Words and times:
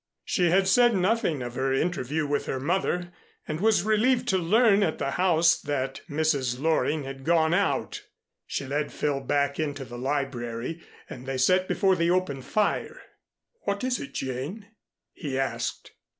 She 0.25 0.49
had 0.49 0.67
said 0.67 0.95
nothing 0.95 1.43
of 1.43 1.53
her 1.53 1.71
interview 1.71 2.25
with 2.25 2.47
her 2.47 2.59
mother, 2.59 3.11
and 3.47 3.61
was 3.61 3.83
relieved 3.83 4.27
to 4.29 4.39
learn 4.39 4.81
at 4.81 4.97
the 4.97 5.11
house 5.11 5.61
that 5.61 6.01
Mrs. 6.09 6.59
Loring 6.59 7.03
had 7.03 7.23
gone 7.23 7.53
out. 7.53 8.01
She 8.47 8.65
led 8.65 8.91
Phil 8.91 9.19
back 9.19 9.59
into 9.59 9.85
the 9.85 9.99
library 9.99 10.81
and 11.07 11.27
they 11.27 11.37
sat 11.37 11.67
before 11.67 11.95
the 11.95 12.09
open 12.09 12.41
fire. 12.41 12.99
"What 13.65 13.83
is 13.83 13.99
it, 13.99 14.15
Jane?" 14.15 14.69
he 15.13 15.37
asked. 15.37 15.91